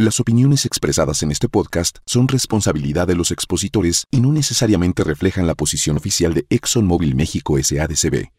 [0.00, 5.48] Las opiniones expresadas en este podcast son responsabilidad de los expositores y no necesariamente reflejan
[5.48, 8.30] la posición oficial de ExxonMobil México SADCB.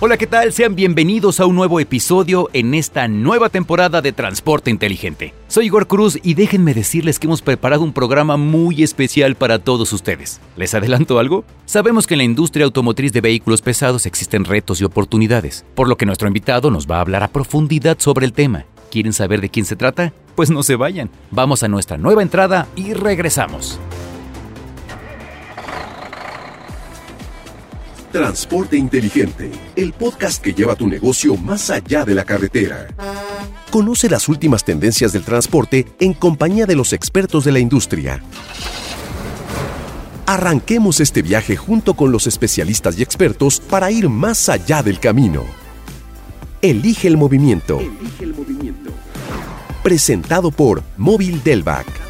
[0.00, 0.52] Hola, ¿qué tal?
[0.52, 5.32] Sean bienvenidos a un nuevo episodio en esta nueva temporada de Transporte Inteligente.
[5.46, 9.92] Soy Igor Cruz y déjenme decirles que hemos preparado un programa muy especial para todos
[9.92, 10.40] ustedes.
[10.56, 11.44] ¿Les adelanto algo?
[11.64, 15.96] Sabemos que en la industria automotriz de vehículos pesados existen retos y oportunidades, por lo
[15.96, 18.66] que nuestro invitado nos va a hablar a profundidad sobre el tema.
[18.90, 20.12] ¿Quieren saber de quién se trata?
[20.34, 21.08] Pues no se vayan.
[21.30, 23.78] Vamos a nuestra nueva entrada y regresamos.
[28.14, 32.86] Transporte Inteligente, el podcast que lleva tu negocio más allá de la carretera.
[33.72, 38.22] Conoce las últimas tendencias del transporte en compañía de los expertos de la industria.
[40.26, 45.42] Arranquemos este viaje junto con los especialistas y expertos para ir más allá del camino.
[46.62, 47.80] Elige el movimiento.
[49.82, 52.03] Presentado por Móvil Delvac.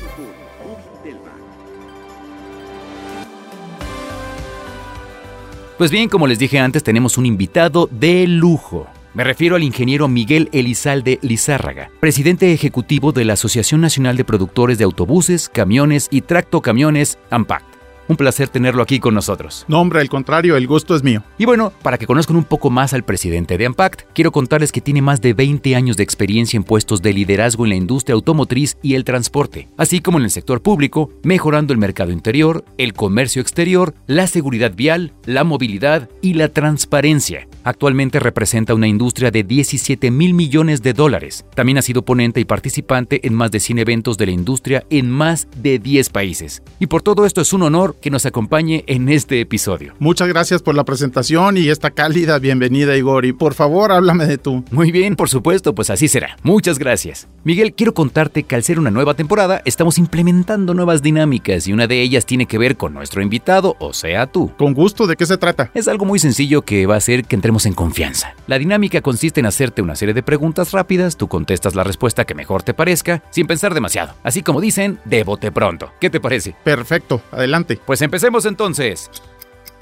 [5.77, 8.87] Pues bien, como les dije antes, tenemos un invitado de lujo.
[9.13, 14.79] Me refiero al ingeniero Miguel Elizalde Lizárraga, presidente ejecutivo de la Asociación Nacional de Productores
[14.79, 17.74] de Autobuses, Camiones y Tractocamiones, AMPACT.
[18.09, 19.65] Un placer tenerlo aquí con nosotros.
[19.69, 21.23] No, hombre, al contrario, el gusto es mío.
[21.39, 24.81] Y bueno, para que conozcan un poco más al presidente de Ampact, quiero contarles que
[24.81, 28.77] tiene más de 20 años de experiencia en puestos de liderazgo en la industria automotriz
[28.83, 33.41] y el transporte, así como en el sector público, mejorando el mercado interior, el comercio
[33.41, 37.49] exterior, la seguridad vial, la movilidad y la transparencia.
[37.65, 41.47] Actualmente representa una industria de 17 mil millones de dólares.
[41.55, 45.11] También ha sido ponente y participante en más de 100 eventos de la industria en
[45.11, 46.63] más de 10 países.
[46.79, 49.95] Y por todo esto es un honor que nos acompañe en este episodio.
[49.99, 53.25] Muchas gracias por la presentación y esta cálida bienvenida, Igor.
[53.25, 54.63] Y por favor, háblame de tú.
[54.71, 56.37] Muy bien, por supuesto, pues así será.
[56.43, 57.29] Muchas gracias.
[57.45, 61.87] Miguel, quiero contarte que al ser una nueva temporada, estamos implementando nuevas dinámicas y una
[61.87, 64.53] de ellas tiene que ver con nuestro invitado, o sea, tú.
[64.59, 65.71] Con gusto, ¿de qué se trata?
[65.73, 67.35] Es algo muy sencillo que va a hacer que
[67.65, 68.35] en confianza.
[68.49, 72.35] La dinámica consiste en hacerte una serie de preguntas rápidas, tú contestas la respuesta que
[72.35, 74.15] mejor te parezca, sin pensar demasiado.
[74.25, 75.93] Así como dicen, de bote pronto.
[76.01, 76.57] ¿Qué te parece?
[76.65, 77.79] Perfecto, adelante.
[77.87, 79.11] Pues empecemos entonces.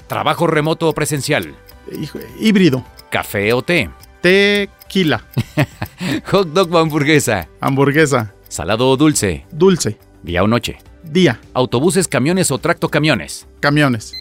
[0.07, 1.55] ¿Trabajo remoto o presencial?
[1.99, 2.85] Hijo, híbrido.
[3.09, 3.89] ¿Café o té?
[4.21, 5.25] Tequila.
[6.31, 7.49] ¿Hot dog o hamburguesa?
[7.59, 8.33] Hamburguesa.
[8.47, 9.45] ¿Salado o dulce?
[9.51, 9.97] Dulce.
[10.21, 10.77] ¿Día o noche?
[11.03, 11.39] Día.
[11.53, 13.47] ¿Autobuses, camiones o tractocamiones?
[13.59, 14.13] Camiones.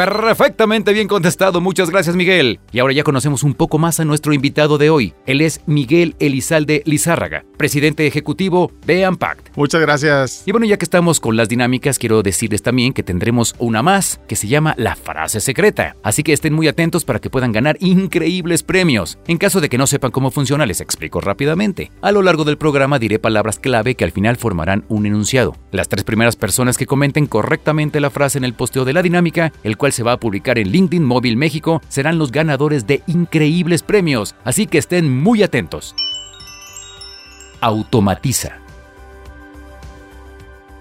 [0.00, 2.58] Perfectamente bien contestado, muchas gracias Miguel.
[2.72, 5.12] Y ahora ya conocemos un poco más a nuestro invitado de hoy.
[5.26, 9.54] Él es Miguel Elizalde Lizárraga, presidente ejecutivo de Ampact.
[9.56, 10.42] Muchas gracias.
[10.46, 14.22] Y bueno, ya que estamos con las dinámicas, quiero decirles también que tendremos una más
[14.26, 15.94] que se llama la frase secreta.
[16.02, 19.18] Así que estén muy atentos para que puedan ganar increíbles premios.
[19.26, 21.90] En caso de que no sepan cómo funciona, les explico rápidamente.
[22.00, 25.58] A lo largo del programa diré palabras clave que al final formarán un enunciado.
[25.72, 29.52] Las tres primeras personas que comenten correctamente la frase en el posteo de la dinámica,
[29.62, 33.82] el cual se va a publicar en LinkedIn Móvil México, serán los ganadores de increíbles
[33.82, 35.94] premios, así que estén muy atentos.
[37.60, 38.59] Automatiza.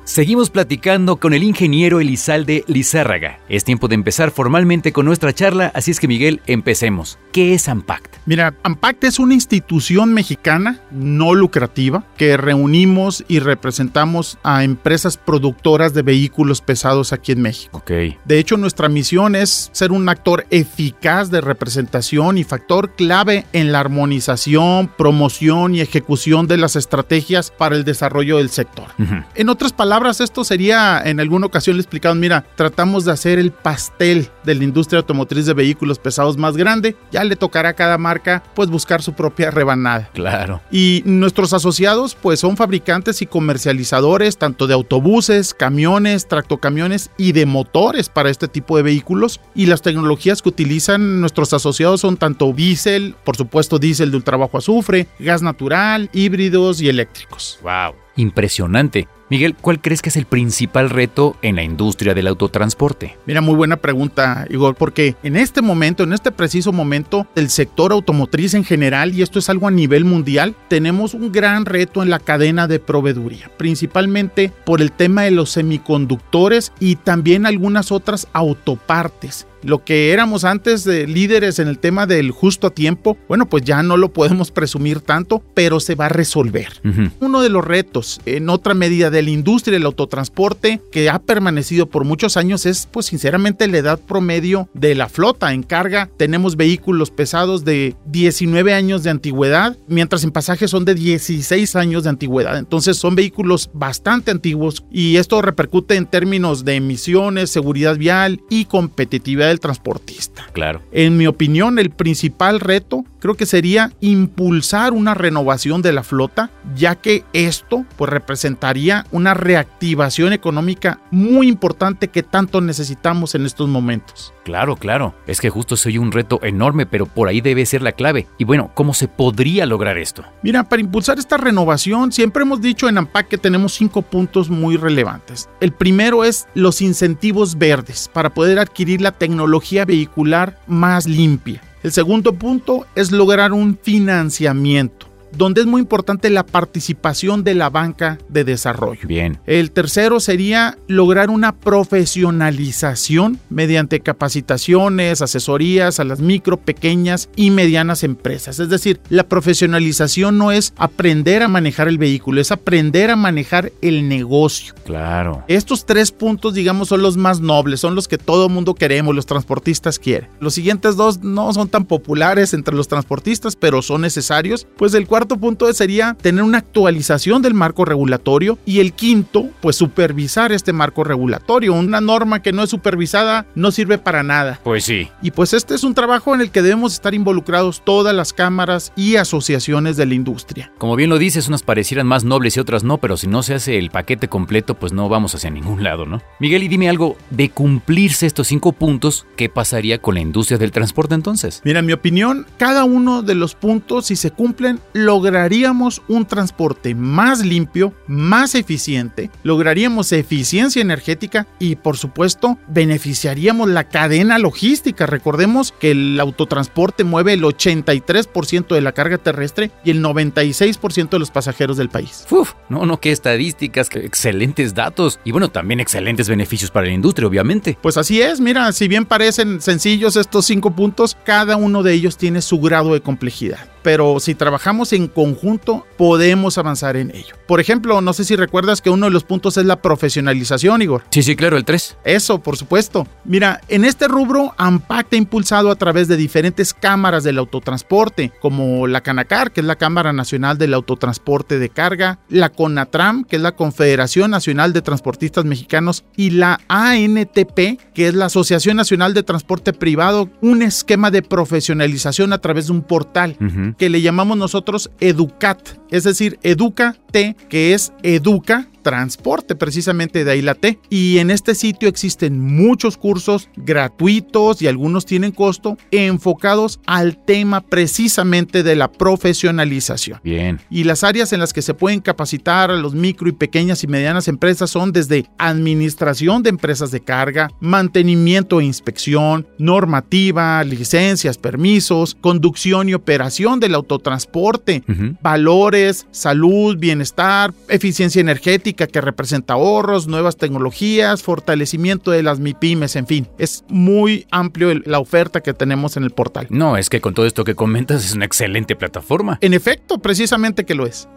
[0.10, 3.38] Seguimos platicando con el ingeniero Elizalde Lizárraga.
[3.48, 7.20] Es tiempo de empezar formalmente con nuestra charla, así es que Miguel, empecemos.
[7.32, 8.16] ¿Qué es AMPACT?
[8.26, 15.94] Mira, AMPACT es una institución mexicana no lucrativa que reunimos y representamos a empresas productoras
[15.94, 17.78] de vehículos pesados aquí en México.
[17.78, 17.92] Ok.
[18.26, 23.72] De hecho, nuestra misión es ser un actor eficaz de representación y factor clave en
[23.72, 28.88] la armonización, promoción y ejecución de las estrategias para el desarrollo del sector.
[29.36, 33.52] En otras palabras, esto sería, en alguna ocasión le explicaron, mira, tratamos de hacer el
[33.52, 37.98] pastel de la industria automotriz de vehículos pesados más grande, ya le tocará a cada
[37.98, 40.10] marca pues buscar su propia rebanada.
[40.14, 40.62] Claro.
[40.72, 47.46] Y nuestros asociados pues son fabricantes y comercializadores tanto de autobuses, camiones, tractocamiones y de
[47.46, 49.40] motores para este tipo de vehículos.
[49.54, 54.58] Y las tecnologías que utilizan nuestros asociados son tanto diésel, por supuesto diésel de ultrabajo
[54.58, 57.60] azufre, gas natural, híbridos y eléctricos.
[57.62, 57.96] Wow.
[58.20, 59.08] Impresionante.
[59.30, 63.18] Miguel, ¿cuál crees que es el principal reto en la industria del autotransporte?
[63.26, 67.94] Mira, muy buena pregunta, Igor, porque en este momento, en este preciso momento, el sector
[67.94, 72.10] automotriz en general, y esto es algo a nivel mundial, tenemos un gran reto en
[72.10, 78.28] la cadena de proveeduría, principalmente por el tema de los semiconductores y también algunas otras
[78.34, 83.48] autopartes Lo que éramos antes de líderes en el tema del justo a tiempo, bueno,
[83.48, 86.82] pues ya no lo podemos presumir tanto, pero se va a resolver.
[87.20, 91.90] Uno de los retos en otra medida de la industria del autotransporte que ha permanecido
[91.90, 95.54] por muchos años es, pues sinceramente, la edad promedio de la flota.
[95.54, 100.96] En carga tenemos vehículos pesados de 19 años de antigüedad, mientras en pasaje son de
[100.96, 102.58] 16 años de antigüedad.
[102.58, 108.66] Entonces son vehículos bastante antiguos y esto repercute en términos de emisiones, seguridad vial y
[108.66, 110.46] competitividad del transportista.
[110.54, 110.82] Claro.
[110.92, 116.52] En mi opinión, el principal reto creo que sería impulsar una renovación de la flota,
[116.76, 123.68] ya que esto pues representaría una reactivación económica muy importante que tanto necesitamos en estos
[123.68, 124.34] momentos.
[124.44, 125.14] Claro, claro.
[125.28, 128.26] Es que justo soy un reto enorme, pero por ahí debe ser la clave.
[128.38, 130.24] Y bueno, ¿cómo se podría lograr esto?
[130.42, 134.76] Mira, para impulsar esta renovación, siempre hemos dicho en AMPAC que tenemos cinco puntos muy
[134.76, 135.50] relevantes.
[135.60, 139.39] El primero es los incentivos verdes para poder adquirir la tecnología
[139.86, 141.62] vehicular más limpia.
[141.84, 147.70] El segundo punto es lograr un financiamiento donde es muy importante la participación de la
[147.70, 149.08] banca de desarrollo.
[149.08, 149.40] Bien.
[149.46, 158.04] El tercero sería lograr una profesionalización mediante capacitaciones, asesorías a las micro, pequeñas y medianas
[158.04, 158.60] empresas.
[158.60, 163.72] Es decir, la profesionalización no es aprender a manejar el vehículo, es aprender a manejar
[163.82, 164.74] el negocio.
[164.86, 165.44] Claro.
[165.48, 169.26] Estos tres puntos, digamos, son los más nobles, son los que todo mundo queremos, los
[169.26, 170.30] transportistas quieren.
[170.40, 175.08] Los siguientes dos no son tan populares entre los transportistas, pero son necesarios, pues el
[175.08, 180.54] cual cuarto punto sería tener una actualización del marco regulatorio y el quinto, pues supervisar
[180.54, 181.74] este marco regulatorio.
[181.74, 184.62] Una norma que no es supervisada no sirve para nada.
[184.64, 185.10] Pues sí.
[185.22, 188.94] Y pues este es un trabajo en el que debemos estar involucrados todas las cámaras
[188.96, 190.72] y asociaciones de la industria.
[190.78, 193.56] Como bien lo dices, unas parecieran más nobles y otras no, pero si no se
[193.56, 196.22] hace el paquete completo, pues no vamos hacia ningún lado, ¿no?
[196.40, 200.72] Miguel, y dime algo, de cumplirse estos cinco puntos, ¿qué pasaría con la industria del
[200.72, 201.60] transporte entonces?
[201.66, 204.80] Mira, en mi opinión, cada uno de los puntos, si se cumplen,
[205.10, 213.86] lograríamos un transporte más limpio, más eficiente, lograríamos eficiencia energética y por supuesto beneficiaríamos la
[213.86, 215.08] cadena logística.
[215.08, 221.18] Recordemos que el autotransporte mueve el 83% de la carga terrestre y el 96% de
[221.18, 222.28] los pasajeros del país.
[222.30, 226.94] Uf, no, no, qué estadísticas, qué excelentes datos y bueno, también excelentes beneficios para la
[226.94, 227.80] industria, obviamente.
[227.82, 232.16] Pues así es, mira, si bien parecen sencillos estos cinco puntos, cada uno de ellos
[232.16, 233.58] tiene su grado de complejidad
[233.90, 237.34] pero si trabajamos en conjunto podemos avanzar en ello.
[237.48, 241.06] Por ejemplo, no sé si recuerdas que uno de los puntos es la profesionalización, Igor.
[241.10, 241.98] Sí, sí, claro, el 3.
[242.04, 243.08] Eso, por supuesto.
[243.26, 248.86] Mira, en este rubro, AMPAC ha impulsado a través de diferentes cámaras del autotransporte, como
[248.86, 253.42] la Canacar, que es la Cámara Nacional del Autotransporte de Carga, la CONATRAM, que es
[253.42, 259.24] la Confederación Nacional de Transportistas Mexicanos, y la ANTP, que es la Asociación Nacional de
[259.24, 263.36] Transporte Privado, un esquema de profesionalización a través de un portal
[263.80, 270.32] que le llamamos nosotros Educat, es decir, Educa T, que es Educa transporte, precisamente de
[270.32, 270.80] ahí la T.
[270.90, 277.62] Y en este sitio existen muchos cursos gratuitos y algunos tienen costo enfocados al tema
[277.62, 280.20] precisamente de la profesionalización.
[280.24, 280.60] Bien.
[280.72, 283.88] Y las áreas en las que se pueden capacitar a los micro y pequeñas y
[283.88, 292.18] medianas empresas son desde administración de empresas de carga, mantenimiento e inspección, normativa, licencias, permisos,
[292.20, 294.82] conducción y operación del autotransporte,
[295.22, 303.08] valores, salud, bienestar, eficiencia energética, que representa ahorros, nuevas tecnologías, fortalecimiento de las MIPIMES, en
[303.08, 306.48] fin, es muy amplio la oferta que tenemos en el portal.
[306.50, 309.38] No, es que con todo esto que comentas es una excelente plataforma.
[309.42, 311.08] En efecto, precisamente que lo es.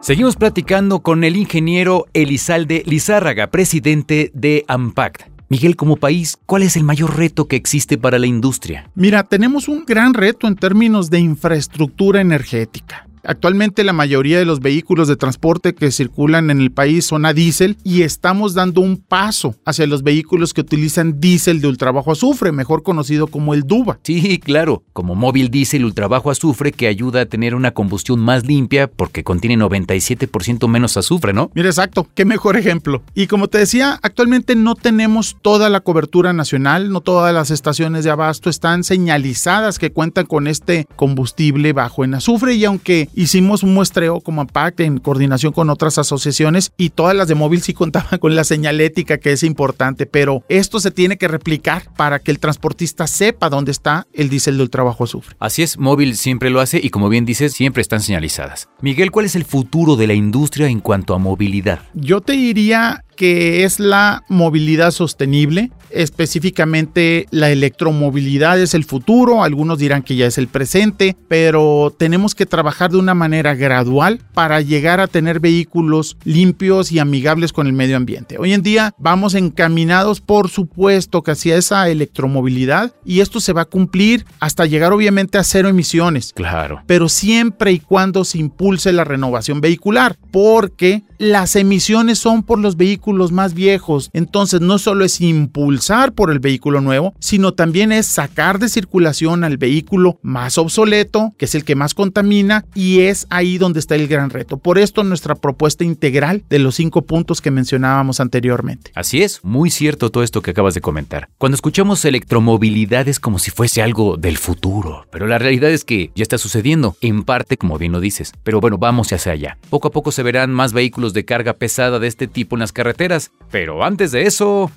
[0.04, 5.30] Seguimos platicando con el ingeniero Elizalde Lizárraga, presidente de AMPACT.
[5.48, 8.90] Miguel, como país, ¿cuál es el mayor reto que existe para la industria?
[8.94, 13.08] Mira, tenemos un gran reto en términos de infraestructura energética.
[13.26, 17.32] Actualmente la mayoría de los vehículos de transporte que circulan en el país son a
[17.32, 22.52] diésel y estamos dando un paso hacia los vehículos que utilizan diésel de ultrabajo azufre,
[22.52, 23.98] mejor conocido como el DUBA.
[24.02, 28.88] Sí, claro, como móvil diésel ultrabajo azufre que ayuda a tener una combustión más limpia
[28.88, 31.50] porque contiene 97% menos azufre, ¿no?
[31.54, 33.02] Mira, exacto, qué mejor ejemplo.
[33.14, 38.04] Y como te decía, actualmente no tenemos toda la cobertura nacional, no todas las estaciones
[38.04, 43.62] de abasto están señalizadas que cuentan con este combustible bajo en azufre y aunque hicimos
[43.62, 47.74] un muestreo como APAC en coordinación con otras asociaciones y todas las de móvil sí
[47.74, 52.30] contaban con la señalética que es importante, pero esto se tiene que replicar para que
[52.30, 55.36] el transportista sepa dónde está el diésel del trabajo azufre.
[55.38, 58.68] Así es, móvil siempre lo hace y como bien dices, siempre están señalizadas.
[58.80, 61.80] Miguel, ¿cuál es el futuro de la industria en cuanto a movilidad?
[61.94, 65.70] Yo te diría que es la movilidad sostenible.
[65.94, 72.34] Específicamente la electromovilidad es el futuro, algunos dirán que ya es el presente, pero tenemos
[72.34, 77.68] que trabajar de una manera gradual para llegar a tener vehículos limpios y amigables con
[77.68, 78.38] el medio ambiente.
[78.38, 83.62] Hoy en día vamos encaminados, por supuesto, que hacia esa electromovilidad y esto se va
[83.62, 86.32] a cumplir hasta llegar obviamente a cero emisiones.
[86.34, 86.82] Claro.
[86.86, 92.76] Pero siempre y cuando se impulse la renovación vehicular, porque las emisiones son por los
[92.76, 94.10] vehículos más viejos.
[94.12, 99.44] Entonces no solo es impulsar por el vehículo nuevo, sino también es sacar de circulación
[99.44, 103.94] al vehículo más obsoleto, que es el que más contamina, y es ahí donde está
[103.94, 104.56] el gran reto.
[104.56, 108.92] Por esto nuestra propuesta integral de los cinco puntos que mencionábamos anteriormente.
[108.94, 111.28] Así es, muy cierto todo esto que acabas de comentar.
[111.38, 116.10] Cuando escuchamos electromovilidad es como si fuese algo del futuro, pero la realidad es que
[116.14, 118.32] ya está sucediendo, en parte como bien lo dices.
[118.42, 119.58] Pero bueno, vamos hacia allá.
[119.70, 122.72] Poco a poco se verán más vehículos de carga pesada de este tipo en las
[122.72, 124.70] carreteras, pero antes de eso...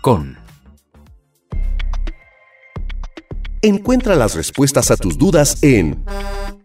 [0.00, 0.36] Con...
[3.62, 6.04] Encuentra las respuestas a tus dudas en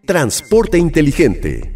[0.04, 1.72] Transporte Inteligente.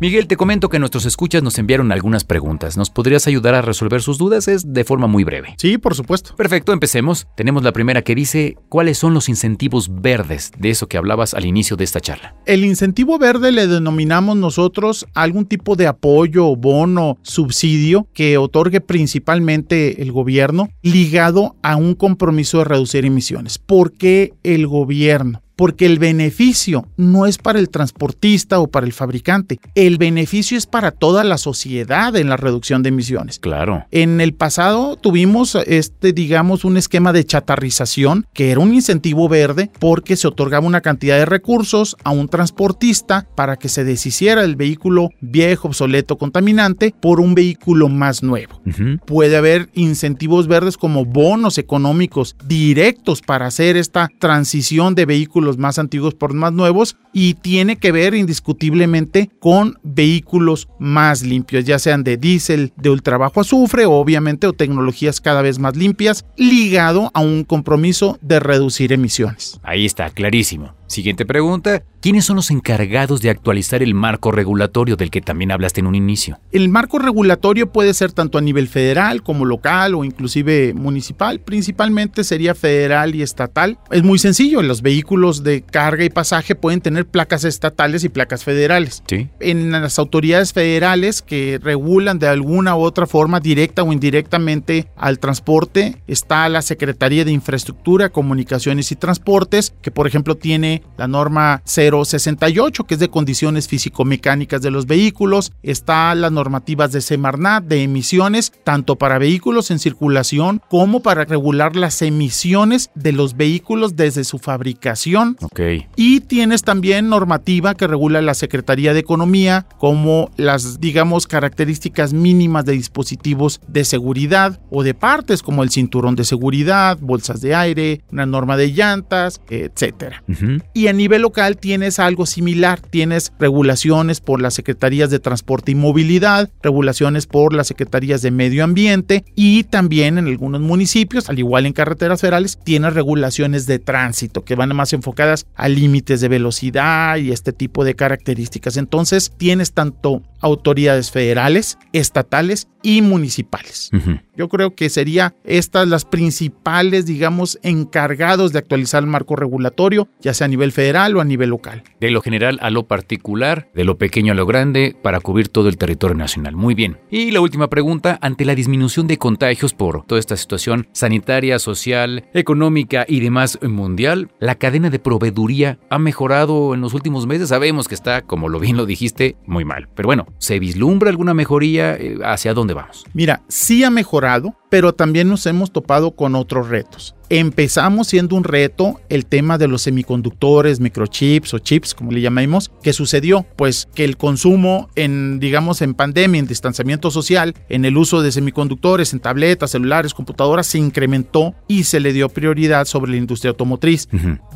[0.00, 2.78] Miguel, te comento que nuestros escuchas nos enviaron algunas preguntas.
[2.78, 4.48] ¿Nos podrías ayudar a resolver sus dudas?
[4.48, 5.54] Es de forma muy breve.
[5.58, 6.34] Sí, por supuesto.
[6.36, 7.26] Perfecto, empecemos.
[7.36, 11.44] Tenemos la primera que dice, ¿cuáles son los incentivos verdes de eso que hablabas al
[11.44, 12.34] inicio de esta charla?
[12.46, 20.00] El incentivo verde le denominamos nosotros algún tipo de apoyo, bono, subsidio que otorgue principalmente
[20.00, 23.58] el gobierno ligado a un compromiso de reducir emisiones.
[23.58, 25.42] ¿Por qué el gobierno?
[25.60, 30.64] Porque el beneficio no es para el transportista o para el fabricante, el beneficio es
[30.64, 33.38] para toda la sociedad en la reducción de emisiones.
[33.38, 33.84] Claro.
[33.90, 39.70] En el pasado tuvimos este, digamos, un esquema de chatarrización que era un incentivo verde
[39.78, 44.56] porque se otorgaba una cantidad de recursos a un transportista para que se deshiciera el
[44.56, 48.62] vehículo viejo, obsoleto, contaminante por un vehículo más nuevo.
[49.04, 55.78] Puede haber incentivos verdes como bonos económicos directos para hacer esta transición de vehículos más
[55.78, 62.04] antiguos por más nuevos y tiene que ver indiscutiblemente con vehículos más limpios, ya sean
[62.04, 67.44] de diésel, de ultrabajo azufre, obviamente, o tecnologías cada vez más limpias, ligado a un
[67.44, 69.60] compromiso de reducir emisiones.
[69.62, 70.79] Ahí está, clarísimo.
[70.90, 71.84] Siguiente pregunta.
[72.00, 75.94] ¿Quiénes son los encargados de actualizar el marco regulatorio del que también hablaste en un
[75.94, 76.40] inicio?
[76.50, 81.38] El marco regulatorio puede ser tanto a nivel federal como local o inclusive municipal.
[81.38, 83.78] Principalmente sería federal y estatal.
[83.92, 88.42] Es muy sencillo, los vehículos de carga y pasaje pueden tener placas estatales y placas
[88.42, 89.04] federales.
[89.06, 89.28] Sí.
[89.38, 95.20] En las autoridades federales que regulan de alguna u otra forma, directa o indirectamente, al
[95.20, 101.62] transporte, está la Secretaría de Infraestructura, Comunicaciones y Transportes, que por ejemplo tiene la norma
[101.64, 105.52] 068, que es de condiciones físico-mecánicas de los vehículos.
[105.62, 111.76] Está las normativas de Semarnat de emisiones, tanto para vehículos en circulación como para regular
[111.76, 115.36] las emisiones de los vehículos desde su fabricación.
[115.40, 115.60] Ok.
[115.96, 122.64] Y tienes también normativa que regula la Secretaría de Economía, como las, digamos, características mínimas
[122.64, 128.02] de dispositivos de seguridad o de partes, como el cinturón de seguridad, bolsas de aire,
[128.10, 130.22] una norma de llantas, etcétera.
[130.28, 130.58] Ujú.
[130.72, 135.74] Y a nivel local tienes algo similar, tienes regulaciones por las Secretarías de Transporte y
[135.74, 141.66] Movilidad, regulaciones por las Secretarías de Medio Ambiente y también en algunos municipios, al igual
[141.66, 147.16] en carreteras federales, tienes regulaciones de tránsito que van más enfocadas a límites de velocidad
[147.16, 148.76] y este tipo de características.
[148.76, 153.90] Entonces tienes tanto autoridades federales, estatales y municipales.
[154.36, 160.34] Yo creo que sería estas las principales, digamos, encargados de actualizar el marco regulatorio, ya
[160.34, 161.82] sea a nivel federal o a nivel local.
[162.00, 165.68] De lo general a lo particular, de lo pequeño a lo grande, para cubrir todo
[165.68, 166.56] el territorio nacional.
[166.56, 166.98] Muy bien.
[167.10, 172.24] Y la última pregunta, ante la disminución de contagios por toda esta situación sanitaria, social,
[172.32, 177.48] económica y demás mundial, la cadena de proveeduría ha mejorado en los últimos meses.
[177.48, 179.88] Sabemos que está, como lo bien lo dijiste, muy mal.
[179.94, 181.96] Pero bueno, ¿se vislumbra alguna mejoría?
[181.96, 183.04] Eh, ¿Hacia dónde vamos?
[183.12, 187.14] Mira, sí ha mejorado, pero también nos hemos topado con otros retos.
[187.32, 192.72] Empezamos siendo un reto el tema de los semiconductores, microchips o chips, como le llamamos.
[192.82, 193.46] ¿Qué sucedió?
[193.54, 198.32] Pues que el consumo en, digamos, en pandemia, en distanciamiento social, en el uso de
[198.32, 203.50] semiconductores, en tabletas, celulares, computadoras, se incrementó y se le dio prioridad sobre la industria
[203.50, 204.08] automotriz.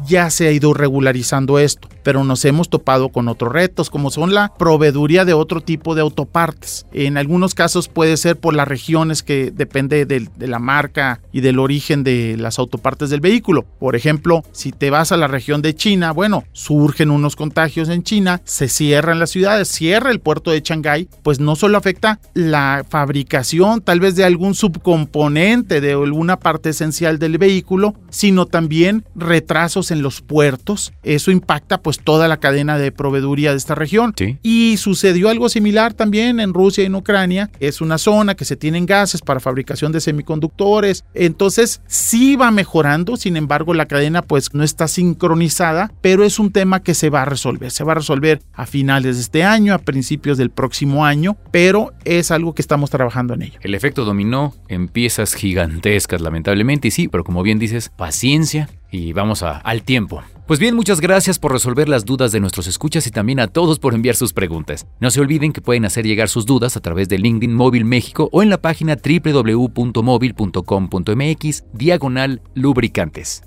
[0.09, 4.35] Ya se ha ido regularizando esto, pero nos hemos topado con otros retos, como son
[4.35, 6.87] la proveeduría de otro tipo de autopartes.
[6.93, 11.41] En algunos casos puede ser por las regiones que depende de, de la marca y
[11.41, 13.65] del origen de las autopartes del vehículo.
[13.79, 18.03] Por ejemplo, si te vas a la región de China, bueno, surgen unos contagios en
[18.03, 22.85] China, se cierran las ciudades, cierra el puerto de Shanghái, pues no solo afecta la
[22.89, 29.91] fabricación tal vez de algún subcomponente de alguna parte esencial del vehículo, sino también retrasos
[29.91, 30.93] en los puertos.
[31.03, 34.15] Eso impacta pues toda la cadena de proveeduría de esta región.
[34.43, 37.51] Y sucedió algo similar también en Rusia y en Ucrania.
[37.61, 41.05] Es una zona que se tienen gases para fabricación de semiconductores.
[41.15, 46.53] Entonces sí va mejorando, sin embargo la cadena pues no está sincronizada, pero es un
[46.53, 49.73] tema que se va a resolver, se va a resolver a finales de este año,
[49.73, 53.59] a principios del próximo año, pero es algo que estamos trabajando en ello.
[53.63, 59.13] El efecto dominó en piezas gigantescas lamentablemente y sí, pero como bien dices, paciencia y
[59.13, 60.23] vamos a, al tiempo.
[60.47, 63.79] Pues bien, muchas gracias por resolver las dudas de nuestros escuchas y también a todos
[63.79, 64.87] por enviar sus preguntas.
[65.01, 68.29] No se olviden que pueden hacer llegar sus dudas a través de LinkedIn Móvil México
[68.31, 73.43] o en la página www.móvil.com.mx diagonal lubricantes.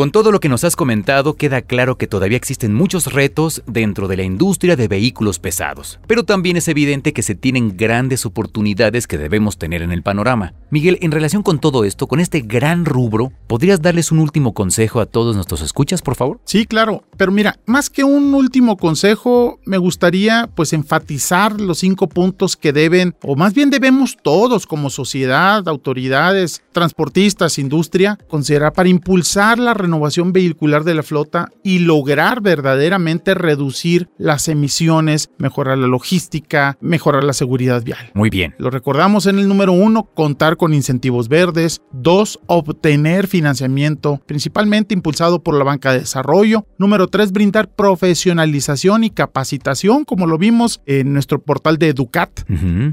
[0.00, 4.08] Con todo lo que nos has comentado, queda claro que todavía existen muchos retos dentro
[4.08, 9.06] de la industria de vehículos pesados, pero también es evidente que se tienen grandes oportunidades
[9.06, 10.54] que debemos tener en el panorama.
[10.70, 15.00] Miguel, en relación con todo esto, con este gran rubro, ¿podrías darles un último consejo
[15.00, 16.40] a todos nuestros escuchas, por favor?
[16.46, 22.08] Sí, claro, pero mira, más que un último consejo, me gustaría pues enfatizar los cinco
[22.08, 28.88] puntos que deben, o más bien debemos todos como sociedad, autoridades, transportistas, industria, considerar para
[28.88, 35.88] impulsar la renovación vehicular de la flota y lograr verdaderamente reducir las emisiones, mejorar la
[35.88, 38.12] logística, mejorar la seguridad vial.
[38.14, 38.54] Muy bien.
[38.56, 41.82] Lo recordamos en el número uno, contar con incentivos verdes.
[41.92, 46.64] Dos, obtener financiamiento, principalmente impulsado por la banca de desarrollo.
[46.78, 52.30] Número tres, brindar profesionalización y capacitación, como lo vimos en nuestro portal de Educat.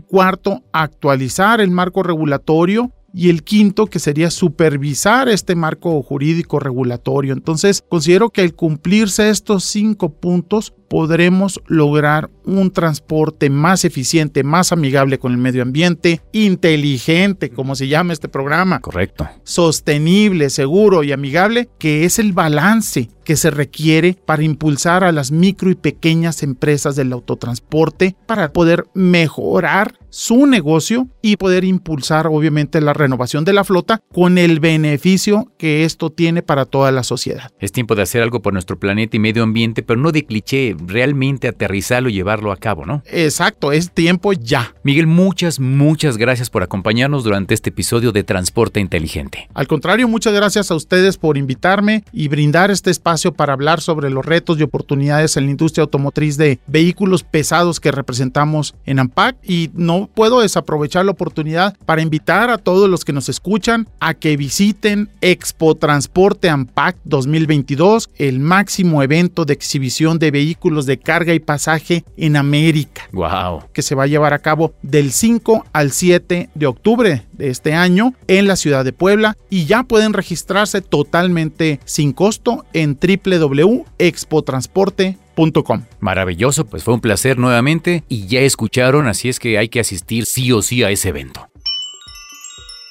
[0.08, 7.34] Cuarto, actualizar el marco regulatorio y el quinto que sería supervisar este marco jurídico regulatorio.
[7.34, 14.72] Entonces, considero que al cumplirse estos cinco puntos, podremos lograr un transporte más eficiente, más
[14.72, 18.80] amigable con el medio ambiente, inteligente, como se llama este programa.
[18.80, 19.28] Correcto.
[19.44, 25.32] Sostenible, seguro y amigable, que es el balance que se requiere para impulsar a las
[25.32, 32.80] micro y pequeñas empresas del autotransporte para poder mejorar su negocio y poder impulsar obviamente
[32.80, 37.52] la renovación de la flota con el beneficio que esto tiene para toda la sociedad.
[37.60, 40.77] Es tiempo de hacer algo por nuestro planeta y medio ambiente, pero no de cliché,
[40.86, 43.04] realmente aterrizarlo y llevarlo a cabo, ¿no?
[43.12, 44.74] Exacto, es tiempo ya.
[44.84, 49.48] Miguel, muchas, muchas gracias por acompañarnos durante este episodio de Transporte Inteligente.
[49.54, 54.10] Al contrario, muchas gracias a ustedes por invitarme y brindar este espacio para hablar sobre
[54.10, 59.38] los retos y oportunidades en la industria automotriz de vehículos pesados que representamos en AMPAC
[59.44, 64.14] y no puedo desaprovechar la oportunidad para invitar a todos los que nos escuchan a
[64.14, 71.34] que visiten Expo Transporte AMPAC 2022, el máximo evento de exhibición de vehículos de carga
[71.34, 73.08] y pasaje en América.
[73.12, 73.64] Wow.
[73.74, 77.74] Que se va a llevar a cabo del 5 al 7 de octubre de este
[77.74, 85.84] año en la ciudad de Puebla y ya pueden registrarse totalmente sin costo en www.expotransporte.com.
[86.00, 90.26] Maravilloso, pues fue un placer nuevamente y ya escucharon, así es que hay que asistir
[90.26, 91.48] sí o sí a ese evento.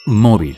[0.07, 0.57] Móvil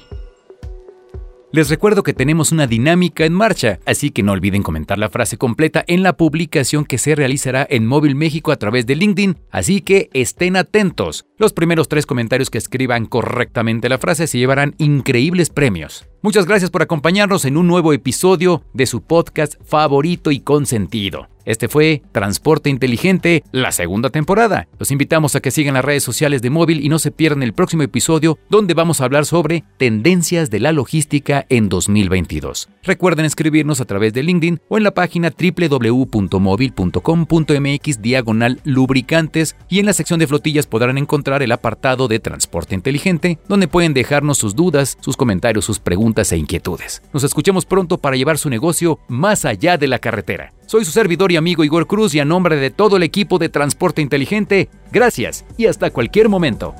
[1.50, 5.38] Les recuerdo que tenemos una dinámica en marcha, así que no olviden comentar la frase
[5.38, 9.80] completa en la publicación que se realizará en Móvil México a través de LinkedIn, así
[9.80, 11.24] que estén atentos.
[11.38, 16.07] Los primeros tres comentarios que escriban correctamente la frase se llevarán increíbles premios.
[16.20, 21.28] Muchas gracias por acompañarnos en un nuevo episodio de su podcast favorito y consentido.
[21.44, 24.68] Este fue Transporte Inteligente, la segunda temporada.
[24.78, 27.54] Los invitamos a que sigan las redes sociales de móvil y no se pierdan el
[27.54, 32.68] próximo episodio donde vamos a hablar sobre tendencias de la logística en 2022.
[32.82, 39.86] Recuerden escribirnos a través de LinkedIn o en la página www.móvil.com.mx diagonal lubricantes y en
[39.86, 44.54] la sección de flotillas podrán encontrar el apartado de Transporte Inteligente donde pueden dejarnos sus
[44.54, 47.02] dudas, sus comentarios, sus preguntas e inquietudes.
[47.12, 50.52] Nos escuchemos pronto para llevar su negocio más allá de la carretera.
[50.66, 53.48] Soy su servidor y amigo Igor Cruz y a nombre de todo el equipo de
[53.48, 56.74] Transporte Inteligente, gracias y hasta cualquier momento.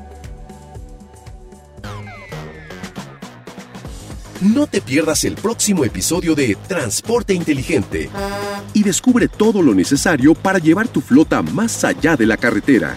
[4.40, 8.08] No te pierdas el próximo episodio de Transporte Inteligente
[8.72, 12.96] y descubre todo lo necesario para llevar tu flota más allá de la carretera.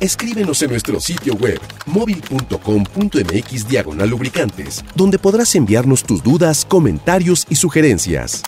[0.00, 7.56] Escríbenos en nuestro sitio web móvil.com.mx diagonal lubricantes, donde podrás enviarnos tus dudas, comentarios y
[7.56, 8.42] sugerencias.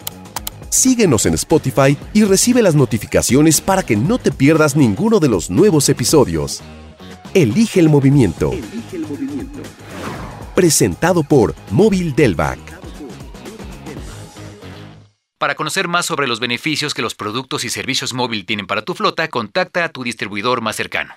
[0.70, 5.50] Síguenos en Spotify y recibe las notificaciones para que no te pierdas ninguno de los
[5.50, 6.62] nuevos episodios.
[7.34, 8.52] Elige el movimiento.
[10.54, 12.58] Presentado por Móvil Delvac.
[15.36, 18.94] Para conocer más sobre los beneficios que los productos y servicios móvil tienen para tu
[18.94, 21.12] flota, contacta a tu distribuidor más cercano.